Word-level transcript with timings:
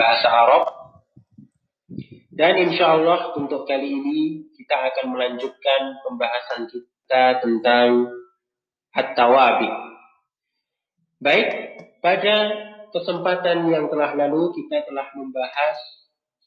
bahasa 0.00 0.28
Arab. 0.32 0.64
Dan 2.32 2.56
insya 2.56 2.96
Allah 2.96 3.36
untuk 3.36 3.68
kali 3.68 3.92
ini 3.92 4.48
kita 4.56 4.72
akan 4.72 5.12
melanjutkan 5.12 6.00
pembahasan 6.00 6.72
kita 6.72 7.44
tentang 7.44 8.08
At-Tawabi. 8.96 9.68
Baik, 11.20 11.48
pada 12.00 12.36
kesempatan 12.96 13.68
yang 13.68 13.92
telah 13.92 14.16
lalu 14.16 14.56
kita 14.56 14.88
telah 14.88 15.04
membahas 15.12 15.76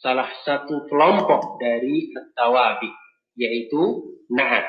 salah 0.00 0.32
satu 0.48 0.88
kelompok 0.88 1.60
dari 1.60 2.08
At-Tawabi, 2.16 2.88
yaitu 3.36 4.16
Na'at. 4.32 4.64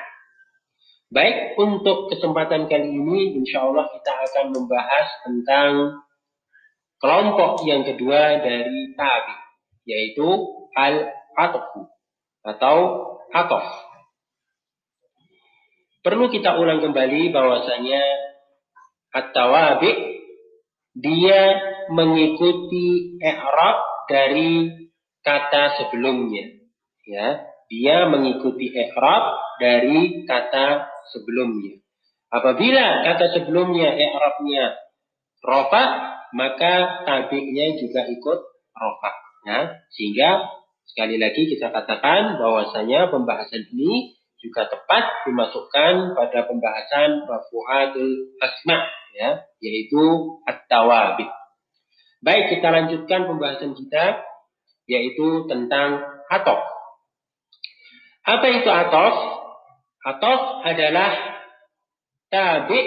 Baik, 1.08 1.56
untuk 1.56 2.12
kesempatan 2.12 2.68
kali 2.68 3.00
ini 3.00 3.40
insya 3.40 3.64
Allah 3.64 3.88
kita 3.96 4.12
akan 4.12 4.46
membahas 4.60 5.08
tentang 5.24 6.03
kelompok 7.04 7.68
yang 7.68 7.84
kedua 7.84 8.40
dari 8.40 8.96
tabi, 8.96 9.36
yaitu 9.84 10.24
al-atfu 10.72 11.92
atau 12.48 12.78
atof. 13.36 13.68
Perlu 16.00 16.32
kita 16.32 16.56
ulang 16.56 16.80
kembali 16.80 17.36
bahwasanya 17.36 18.04
at-tawabi 19.12 19.92
dia 20.96 21.60
mengikuti 21.92 23.20
i'rab 23.20 24.08
dari 24.08 24.72
kata 25.28 25.84
sebelumnya. 25.84 26.56
Ya, 27.04 27.44
dia 27.68 28.08
mengikuti 28.08 28.72
i'rab 28.72 29.24
dari 29.60 30.24
kata 30.24 30.88
sebelumnya. 31.12 31.84
Apabila 32.32 33.04
kata 33.12 33.36
sebelumnya 33.36 33.92
i'rabnya 33.92 34.83
rofa 35.44 35.84
maka 36.34 37.06
tabi'nya 37.06 37.78
juga 37.78 38.10
ikut 38.10 38.40
rofa. 38.74 39.12
Ya. 39.46 39.60
Sehingga 39.94 40.50
sekali 40.90 41.22
lagi 41.22 41.46
kita 41.46 41.70
katakan 41.70 42.42
bahwasanya 42.42 43.14
pembahasan 43.14 43.70
ini 43.76 44.18
juga 44.42 44.68
tepat 44.68 45.24
dimasukkan 45.30 46.18
pada 46.20 46.40
pembahasan 46.50 47.24
rafu'atul 47.24 48.36
asma 48.44 48.84
ya 49.16 49.46
yaitu 49.64 50.36
at-tawabit. 50.44 51.32
Baik, 52.24 52.56
kita 52.56 52.68
lanjutkan 52.72 53.28
pembahasan 53.28 53.76
kita 53.76 54.24
yaitu 54.88 55.48
tentang 55.48 56.04
atof. 56.28 56.60
Apa 58.24 58.46
itu 58.52 58.68
atof? 58.68 59.16
Atof 60.04 60.42
adalah 60.68 61.12
tabi 62.28 62.80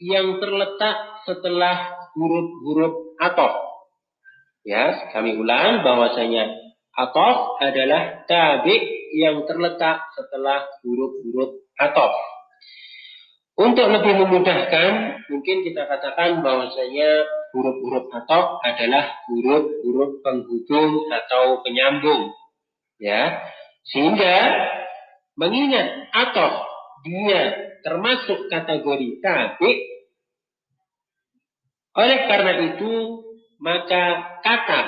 yang 0.00 0.40
terletak 0.40 1.13
setelah 1.24 2.08
huruf-huruf 2.14 3.18
atof. 3.20 3.54
Ya, 4.64 5.12
kami 5.12 5.36
ulang 5.36 5.84
bahwasanya 5.84 6.48
atof 6.96 7.60
adalah 7.60 8.24
tabi 8.24 8.80
yang 9.12 9.44
terletak 9.44 10.00
setelah 10.16 10.64
huruf-huruf 10.80 11.68
atof. 11.76 12.14
Untuk 13.54 13.86
lebih 13.86 14.18
memudahkan, 14.18 14.90
mungkin 15.30 15.62
kita 15.62 15.86
katakan 15.86 16.42
bahwasanya 16.42 17.22
huruf-huruf 17.54 18.10
atof 18.10 18.58
adalah 18.66 19.14
huruf-huruf 19.30 20.24
penghubung 20.26 21.06
atau 21.12 21.62
penyambung. 21.62 22.34
Ya, 22.98 23.42
sehingga 23.90 24.34
mengingat 25.38 26.08
atof 26.14 26.66
dia 27.04 27.52
termasuk 27.84 28.48
kategori 28.48 29.20
tabi 29.20 29.70
oleh 31.94 32.18
karena 32.26 32.52
itu, 32.74 33.22
maka 33.62 34.34
kata 34.42 34.80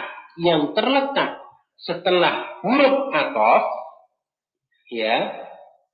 yang 0.42 0.74
terletak 0.74 1.38
setelah 1.78 2.58
huruf 2.66 3.14
atof, 3.14 3.64
ya, 4.90 5.30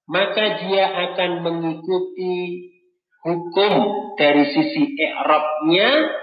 maka 0.08 0.64
dia 0.64 0.84
akan 0.88 1.44
mengikuti 1.44 2.64
hukum 3.20 3.72
dari 4.16 4.56
sisi 4.56 4.96
i'rabnya 4.96 6.16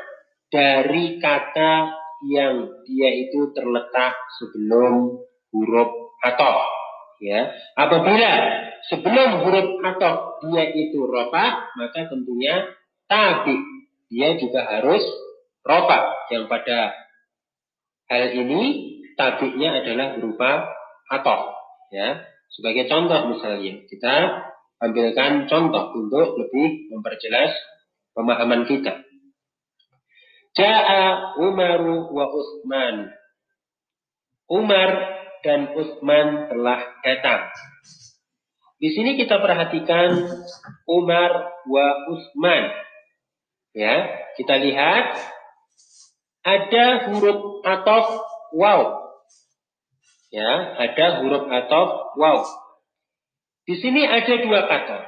dari 0.50 1.22
kata 1.22 1.94
yang 2.34 2.68
dia 2.84 3.10
itu 3.30 3.54
terletak 3.54 4.18
sebelum 4.42 5.22
huruf 5.54 6.18
atof. 6.26 6.66
Ya, 7.22 7.52
apabila 7.78 8.32
sebelum 8.90 9.46
huruf 9.46 9.70
atof 9.86 10.42
dia 10.50 10.66
itu 10.66 11.06
rofa, 11.06 11.78
maka 11.78 12.10
tentunya 12.10 12.74
tabi 13.06 13.79
dia 14.10 14.36
juga 14.42 14.66
harus 14.66 15.06
rofa 15.62 16.18
yang 16.34 16.50
pada 16.50 16.98
hal 18.10 18.26
ini 18.34 18.62
tabiknya 19.14 19.86
adalah 19.86 20.18
berupa 20.18 20.66
atau 21.10 21.54
ya. 21.94 22.26
Sebagai 22.50 22.90
contoh 22.90 23.30
misalnya 23.30 23.86
kita 23.86 24.16
ambilkan 24.82 25.46
contoh 25.46 25.94
untuk 25.94 26.34
lebih 26.42 26.90
memperjelas 26.90 27.54
pemahaman 28.18 28.66
kita. 28.66 29.06
Ja'a 30.58 31.38
Umaru 31.38 32.10
wa 32.10 32.26
Utsman. 32.34 33.14
Umar 34.50 34.90
dan 35.46 35.78
Utsman 35.78 36.50
telah 36.50 36.82
datang. 37.06 37.54
Di 38.82 38.90
sini 38.98 39.14
kita 39.14 39.38
perhatikan 39.38 40.26
Umar 40.90 41.62
wa 41.70 41.88
Utsman 42.10 42.89
Ya, 43.78 44.26
kita 44.34 44.58
lihat 44.58 45.06
ada 46.42 46.86
huruf 47.10 47.62
atof 47.62 48.08
wow. 48.58 48.82
Ya, 50.34 50.74
ada 50.78 51.22
huruf 51.22 51.46
atof 51.46 51.90
wow. 52.18 52.42
Di 53.70 53.78
sini 53.78 54.10
ada 54.10 54.34
dua 54.42 54.66
kata. 54.66 55.00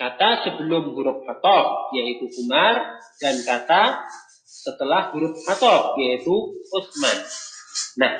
Kata 0.00 0.28
sebelum 0.48 0.96
huruf 0.96 1.28
atof 1.28 1.92
yaitu 1.92 2.24
Umar 2.40 2.96
dan 3.20 3.36
kata 3.44 4.00
setelah 4.48 5.12
huruf 5.12 5.36
atof 5.44 6.00
yaitu 6.00 6.56
Utsman. 6.72 7.18
Nah, 8.00 8.12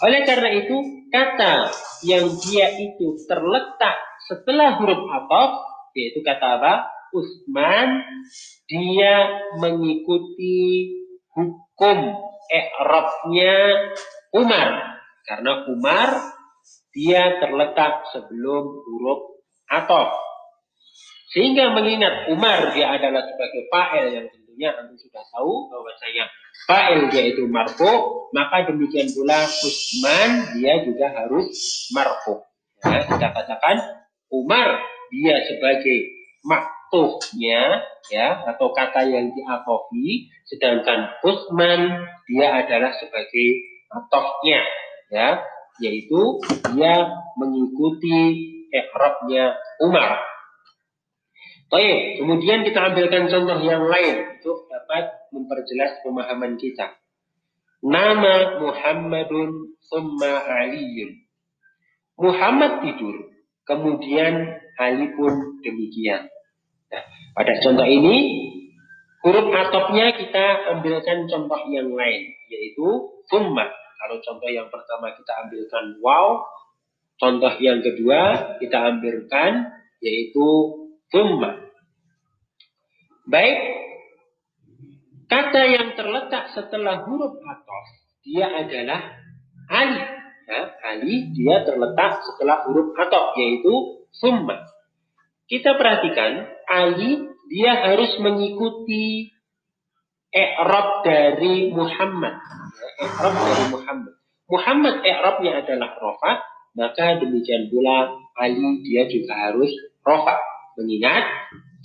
oleh 0.00 0.24
karena 0.24 0.48
itu 0.64 0.76
kata 1.12 1.68
yang 2.08 2.32
dia 2.40 2.72
itu 2.80 3.20
terletak 3.28 3.96
setelah 4.32 4.80
huruf 4.80 5.04
atof 5.12 5.50
yaitu 5.92 6.24
kata 6.24 6.56
apa? 6.56 6.95
Utsman 7.16 8.04
dia 8.68 9.40
mengikuti 9.56 10.92
hukum 11.32 11.98
i'rabnya 12.52 13.56
Umar. 14.36 15.00
Karena 15.24 15.52
Umar 15.72 16.08
dia 16.92 17.40
terletak 17.40 18.12
sebelum 18.12 18.64
huruf 18.84 19.42
atof. 19.72 20.12
Sehingga 21.32 21.74
mengingat 21.74 22.30
Umar 22.32 22.72
dia 22.72 22.92
adalah 22.94 23.24
sebagai 23.26 23.66
fa'il 23.68 24.06
yang 24.14 24.26
tentunya 24.30 24.72
Anda 24.72 24.94
sudah 24.96 25.24
tahu 25.34 25.68
bahwa 25.68 25.92
saya 25.98 26.24
fa'il 26.64 27.00
dia 27.12 27.34
itu 27.34 27.44
marfu 27.50 28.26
maka 28.32 28.70
demikian 28.70 29.10
pula 29.12 29.44
Utsman 29.44 30.56
dia 30.56 30.80
juga 30.86 31.12
harus 31.12 31.52
marfu. 31.92 32.40
Ya, 32.86 33.02
kita 33.08 33.28
katakan 33.34 33.76
Umar 34.30 34.80
dia 35.10 35.36
sebagai 35.48 35.98
atuhnya 36.86 37.82
ya 38.14 38.46
atau 38.46 38.70
kata 38.70 39.02
yang 39.10 39.34
diatofi 39.34 40.30
sedangkan 40.46 41.10
Utsman 41.26 42.06
dia 42.30 42.62
adalah 42.62 42.94
sebagai 42.94 43.48
atofnya 43.90 44.62
ya 45.10 45.42
yaitu 45.82 46.40
dia 46.72 47.10
mengikuti 47.36 48.18
ikrabnya 48.72 49.58
Umar. 49.82 50.22
Baik, 51.66 52.22
kemudian 52.22 52.62
kita 52.62 52.78
ambilkan 52.94 53.26
contoh 53.26 53.58
yang 53.60 53.84
lain 53.90 54.38
untuk 54.38 54.70
dapat 54.70 55.10
memperjelas 55.34 55.98
pemahaman 56.06 56.54
kita. 56.56 56.94
Nama 57.82 58.62
Muhammadun 58.62 59.74
summa 59.82 60.46
Aliyun. 60.46 61.26
Muhammad 62.16 62.80
tidur, 62.86 63.34
kemudian 63.68 64.62
Ali 64.78 65.12
pun 65.12 65.60
demikian. 65.60 66.30
Nah, 66.92 67.02
pada 67.34 67.52
contoh 67.62 67.86
ini, 67.86 68.16
huruf 69.26 69.50
atopnya 69.50 70.14
kita 70.14 70.70
ambilkan 70.76 71.26
contoh 71.26 71.60
yang 71.70 71.90
lain, 71.90 72.22
yaitu 72.46 72.86
summa. 73.26 73.66
Kalau 73.96 74.22
contoh 74.22 74.50
yang 74.52 74.70
pertama 74.70 75.10
kita 75.18 75.32
ambilkan 75.42 75.98
wow, 75.98 76.46
contoh 77.18 77.52
yang 77.58 77.82
kedua 77.82 78.54
kita 78.62 78.78
ambilkan 78.94 79.72
yaitu 79.98 80.46
summa. 81.10 81.58
Baik, 83.26 83.58
kata 85.26 85.62
yang 85.66 85.98
terletak 85.98 86.54
setelah 86.54 87.02
huruf 87.02 87.34
atof, 87.42 87.86
dia 88.22 88.46
adalah 88.46 89.18
ali. 89.66 90.04
Ya, 90.46 90.62
ali 90.86 91.34
dia 91.34 91.66
terletak 91.66 92.22
setelah 92.22 92.62
huruf 92.70 92.94
atof, 92.94 93.34
yaitu 93.34 94.06
summa. 94.14 94.75
Kita 95.46 95.78
perhatikan, 95.78 96.42
Ali 96.66 97.22
dia 97.46 97.72
harus 97.86 98.18
mengikuti 98.18 99.30
i'rab 100.34 101.06
dari 101.06 101.70
Muhammad. 101.70 102.34
I'rab 102.98 103.34
dari 103.34 103.64
Muhammad. 103.70 104.14
Muhammad 104.46 104.94
i'rabnya 105.06 105.62
adalah 105.62 105.94
rofa, 106.02 106.42
maka 106.74 107.22
demikian 107.22 107.70
pula 107.70 108.10
Ali 108.34 108.82
dia 108.82 109.06
juga 109.06 109.38
harus 109.50 109.70
rofa. 110.02 110.34
Mengingat 110.76 111.24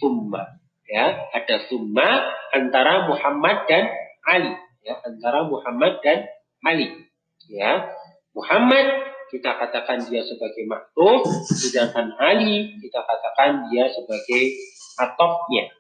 summa. 0.02 0.58
Ya, 0.90 1.32
ada 1.32 1.64
summa 1.72 2.34
antara 2.52 3.08
Muhammad 3.08 3.70
dan 3.70 3.88
Ali. 4.26 4.58
Ya, 4.82 4.98
antara 5.06 5.46
Muhammad 5.46 6.02
dan 6.02 6.26
Ali. 6.66 6.90
Ya, 7.46 7.94
Muhammad 8.34 9.11
kita 9.32 9.56
katakan 9.56 10.04
dia 10.12 10.20
sebagai 10.28 10.68
maktub, 10.68 11.24
sedangkan 11.48 12.12
Ali 12.20 12.76
kita 12.84 13.00
katakan 13.00 13.72
dia 13.72 13.88
sebagai 13.88 14.44
atopnya. 15.00 15.72